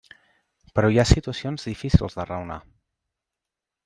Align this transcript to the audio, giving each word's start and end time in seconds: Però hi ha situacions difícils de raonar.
Però 0.77 0.89
hi 0.93 0.95
ha 1.03 1.05
situacions 1.09 1.67
difícils 1.71 2.17
de 2.21 2.25
raonar. 2.31 2.57